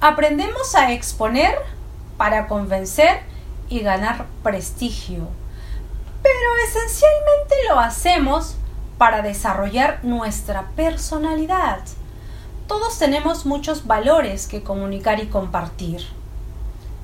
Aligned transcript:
Aprendemos 0.00 0.76
a 0.76 0.92
exponer 0.92 1.56
para 2.16 2.46
convencer 2.46 3.20
y 3.68 3.80
ganar 3.80 4.26
prestigio. 4.44 5.26
Pero 6.22 6.56
esencialmente 6.68 7.54
lo 7.68 7.80
hacemos 7.80 8.54
para 8.96 9.22
desarrollar 9.22 9.98
nuestra 10.04 10.68
personalidad. 10.76 11.80
Todos 12.68 12.96
tenemos 13.00 13.44
muchos 13.44 13.88
valores 13.88 14.46
que 14.46 14.62
comunicar 14.62 15.18
y 15.18 15.26
compartir. 15.26 16.06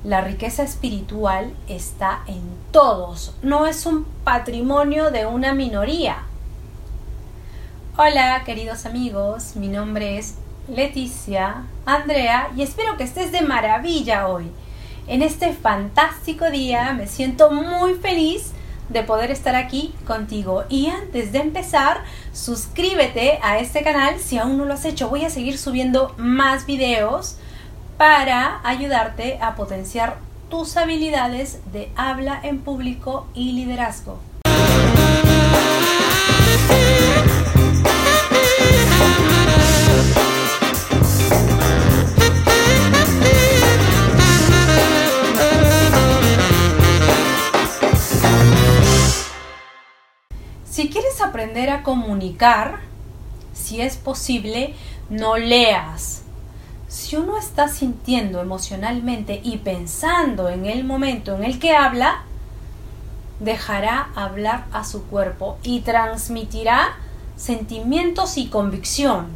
La 0.05 0.21
riqueza 0.21 0.63
espiritual 0.63 1.53
está 1.67 2.21
en 2.27 2.43
todos, 2.71 3.35
no 3.41 3.65
es 3.65 3.85
un 3.85 4.05
patrimonio 4.23 5.11
de 5.11 5.25
una 5.25 5.53
minoría. 5.53 6.19
Hola 7.97 8.43
queridos 8.45 8.85
amigos, 8.85 9.55
mi 9.55 9.67
nombre 9.67 10.17
es 10.17 10.35
Leticia 10.67 11.63
Andrea 11.85 12.49
y 12.55 12.63
espero 12.63 12.97
que 12.97 13.03
estés 13.03 13.31
de 13.31 13.41
maravilla 13.41 14.27
hoy. 14.27 14.49
En 15.07 15.21
este 15.21 15.53
fantástico 15.53 16.49
día 16.49 16.93
me 16.93 17.05
siento 17.05 17.51
muy 17.51 17.93
feliz 17.93 18.51
de 18.89 19.03
poder 19.03 19.29
estar 19.29 19.55
aquí 19.55 19.93
contigo. 20.07 20.63
Y 20.69 20.87
antes 20.87 21.31
de 21.31 21.39
empezar, 21.39 22.03
suscríbete 22.33 23.39
a 23.43 23.59
este 23.59 23.83
canal 23.83 24.19
si 24.19 24.37
aún 24.37 24.57
no 24.57 24.65
lo 24.65 24.73
has 24.73 24.85
hecho. 24.85 25.09
Voy 25.09 25.25
a 25.25 25.29
seguir 25.29 25.57
subiendo 25.57 26.15
más 26.17 26.65
videos 26.65 27.37
para 27.97 28.59
ayudarte 28.63 29.37
a 29.41 29.55
potenciar 29.55 30.17
tus 30.49 30.77
habilidades 30.77 31.59
de 31.71 31.91
habla 31.95 32.39
en 32.41 32.59
público 32.59 33.27
y 33.33 33.51
liderazgo. 33.53 34.19
Aprender 51.35 51.69
a 51.69 51.83
comunicar, 51.83 52.79
si 53.53 53.81
es 53.81 53.97
posible, 53.97 54.73
no 55.09 55.35
leas 55.35 56.21
si 56.87 57.17
uno 57.17 57.37
está 57.37 57.67
sintiendo 57.67 58.39
emocionalmente 58.39 59.41
y 59.43 59.57
pensando 59.57 60.47
en 60.47 60.65
el 60.65 60.85
momento 60.85 61.35
en 61.35 61.43
el 61.43 61.59
que 61.59 61.75
habla, 61.75 62.23
dejará 63.41 64.11
hablar 64.15 64.63
a 64.71 64.85
su 64.85 65.03
cuerpo 65.03 65.57
y 65.61 65.81
transmitirá 65.81 66.95
sentimientos 67.35 68.37
y 68.37 68.47
convicción. 68.47 69.27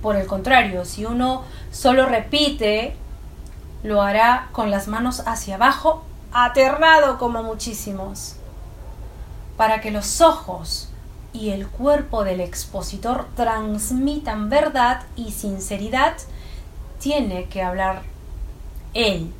Por 0.00 0.16
el 0.16 0.26
contrario, 0.26 0.86
si 0.86 1.04
uno 1.04 1.44
solo 1.70 2.06
repite, 2.06 2.96
lo 3.82 4.00
hará 4.00 4.48
con 4.52 4.70
las 4.70 4.88
manos 4.88 5.22
hacia 5.26 5.56
abajo, 5.56 6.04
aterrado 6.32 7.18
como 7.18 7.42
muchísimos. 7.42 8.36
Para 9.58 9.82
que 9.82 9.90
los 9.90 10.22
ojos 10.22 10.87
y 11.38 11.50
el 11.50 11.68
cuerpo 11.68 12.24
del 12.24 12.40
expositor 12.40 13.28
transmitan 13.36 14.48
verdad 14.48 15.02
y 15.14 15.30
sinceridad, 15.30 16.16
tiene 16.98 17.44
que 17.44 17.62
hablar 17.62 18.02
él. 18.92 19.32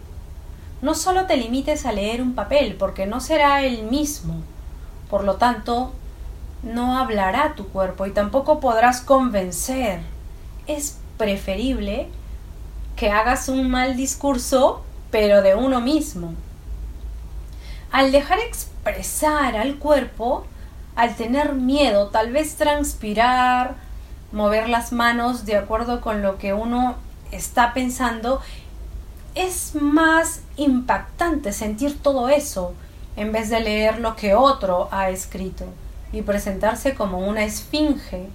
No 0.81 0.95
solo 0.95 1.27
te 1.27 1.37
limites 1.37 1.87
a 1.87 1.93
leer 1.93 2.23
un 2.23 2.35
papel, 2.37 2.77
porque 2.79 3.07
no 3.07 3.21
será 3.21 3.65
el 3.65 3.83
mismo. 3.83 4.43
Por 5.11 5.25
lo 5.25 5.37
tanto, 5.37 5.93
no 6.63 6.99
hablará 6.99 7.55
tu 7.57 7.67
cuerpo 7.67 8.07
y 8.07 8.13
tampoco 8.13 8.61
podrás 8.61 9.01
convencer. 9.01 10.01
Es 10.69 10.99
preferible 11.17 12.09
que 12.95 13.11
hagas 13.11 13.49
un 13.49 13.69
mal 13.69 13.97
discurso, 13.97 14.85
pero 15.11 15.43
de 15.43 15.57
uno 15.57 15.81
mismo. 15.81 16.35
Al 17.91 18.13
dejar 18.13 18.39
expresar 18.39 19.57
al 19.57 19.79
cuerpo, 19.79 20.45
al 20.99 21.15
tener 21.15 21.55
miedo, 21.55 22.09
tal 22.09 22.33
vez 22.33 22.57
transpirar, 22.57 23.77
mover 24.33 24.69
las 24.69 24.91
manos 24.91 25.47
de 25.47 25.57
acuerdo 25.57 26.01
con 26.01 26.23
lo 26.23 26.39
que 26.39 26.55
uno 26.55 26.97
está 27.31 27.73
pensando, 27.73 28.41
es 29.37 29.77
más 29.77 30.41
impactante 30.57 31.53
sentir 31.53 32.03
todo 32.03 32.29
eso 32.29 32.75
en 33.15 33.31
vez 33.31 33.49
de 33.49 33.61
leer 33.61 34.01
lo 34.01 34.17
que 34.17 34.35
otro 34.35 34.89
ha 34.91 35.09
escrito 35.11 35.67
y 36.13 36.23
presentarse 36.23 36.97
como 36.97 37.19
una 37.19 37.45
esfinge. 37.45 38.29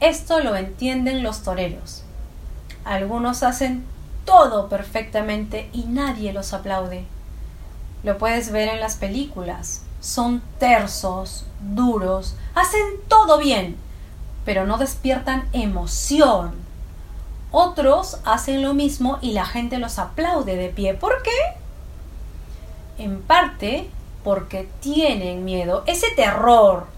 Esto 0.00 0.40
lo 0.40 0.56
entienden 0.56 1.22
los 1.22 1.42
toreros. 1.42 2.04
Algunos 2.86 3.42
hacen 3.42 3.84
todo 4.24 4.70
perfectamente 4.70 5.68
y 5.74 5.82
nadie 5.82 6.32
los 6.32 6.54
aplaude. 6.54 7.04
Lo 8.04 8.18
puedes 8.18 8.52
ver 8.52 8.68
en 8.68 8.80
las 8.80 8.96
películas. 8.96 9.82
Son 10.00 10.42
tersos, 10.58 11.46
duros, 11.60 12.36
hacen 12.54 12.82
todo 13.08 13.38
bien, 13.38 13.76
pero 14.44 14.66
no 14.66 14.78
despiertan 14.78 15.48
emoción 15.52 16.64
otros 17.56 18.18
hacen 18.24 18.62
lo 18.62 18.74
mismo 18.74 19.18
y 19.22 19.30
la 19.30 19.44
gente 19.44 19.78
los 19.78 20.00
aplaude 20.00 20.56
de 20.56 20.70
pie. 20.70 20.94
¿Por 20.94 21.22
qué? 21.22 21.30
En 22.98 23.22
parte 23.22 23.88
porque 24.24 24.68
tienen 24.80 25.44
miedo. 25.44 25.84
Ese 25.86 26.10
terror 26.16 26.88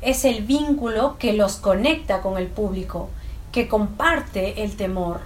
es 0.00 0.24
el 0.24 0.44
vínculo 0.44 1.16
que 1.18 1.32
los 1.32 1.56
conecta 1.56 2.20
con 2.20 2.38
el 2.38 2.46
público, 2.46 3.10
que 3.50 3.66
comparte 3.66 4.62
el 4.62 4.76
temor. 4.76 5.18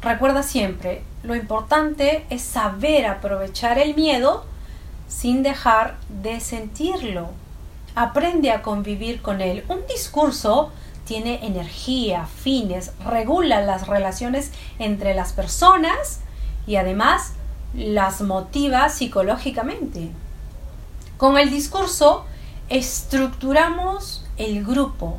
Recuerda 0.00 0.42
siempre, 0.42 1.02
lo 1.24 1.34
importante 1.34 2.26
es 2.28 2.42
saber 2.42 3.06
aprovechar 3.06 3.78
el 3.78 3.94
miedo 3.94 4.44
sin 5.08 5.42
dejar 5.42 5.96
de 6.08 6.38
sentirlo. 6.40 7.30
Aprende 7.94 8.50
a 8.50 8.62
convivir 8.62 9.22
con 9.22 9.40
él. 9.40 9.64
Un 9.68 9.86
discurso 9.86 10.70
tiene 11.06 11.46
energía, 11.46 12.26
fines, 12.26 12.92
regula 13.04 13.62
las 13.62 13.86
relaciones 13.86 14.52
entre 14.78 15.14
las 15.14 15.32
personas 15.32 16.20
y 16.66 16.76
además 16.76 17.32
las 17.74 18.20
motiva 18.20 18.88
psicológicamente. 18.90 20.10
Con 21.16 21.38
el 21.38 21.50
discurso 21.50 22.26
estructuramos 22.68 24.26
el 24.36 24.64
grupo, 24.64 25.18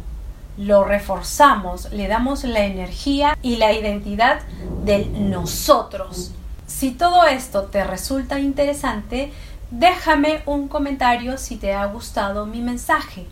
lo 0.57 0.83
reforzamos, 0.83 1.91
le 1.91 2.07
damos 2.07 2.43
la 2.43 2.66
energía 2.66 3.38
y 3.41 3.57
la 3.57 3.73
identidad 3.73 4.41
del 4.83 5.29
nosotros. 5.29 6.31
Si 6.67 6.91
todo 6.91 7.25
esto 7.25 7.63
te 7.63 7.83
resulta 7.83 8.39
interesante, 8.39 9.31
déjame 9.71 10.41
un 10.45 10.67
comentario 10.67 11.38
si 11.38 11.57
te 11.57 11.73
ha 11.73 11.85
gustado 11.85 12.45
mi 12.45 12.61
mensaje. 12.61 13.25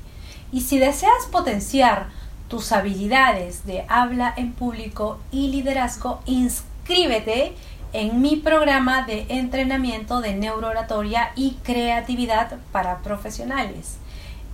Y 0.52 0.62
si 0.62 0.80
deseas 0.80 1.26
potenciar 1.32 2.08
tus 2.48 2.72
habilidades 2.72 3.66
de 3.66 3.86
habla 3.88 4.34
en 4.38 4.54
público 4.54 5.20
y 5.32 5.48
liderazgo, 5.48 6.22
inscríbete 6.26 7.56
en 7.94 8.22
mi 8.22 8.36
programa 8.36 9.06
de 9.06 9.26
entrenamiento 9.30 10.22
de 10.22 10.36
neurooratoria 10.36 11.32
y 11.36 11.58
creatividad 11.64 12.58
para 12.72 13.00
profesionales. 13.00 13.98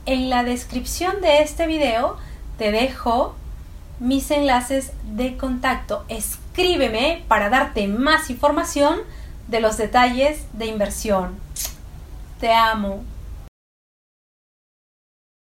En 0.06 0.30
la 0.30 0.44
descripción 0.44 1.22
de 1.22 1.42
este 1.42 1.68
video 1.68 2.18
te 2.60 2.72
dejo 2.72 3.36
mis 4.00 4.30
enlaces 4.32 4.92
de 5.04 5.38
contacto. 5.38 6.04
Escríbeme 6.10 7.24
para 7.28 7.50
darte 7.50 7.88
más 7.88 8.30
información 8.30 9.00
de 9.48 9.62
los 9.62 9.78
detalles 9.78 10.46
de 10.54 10.68
inversión. 10.68 11.40
Te 12.40 12.54
amo. 12.54 13.04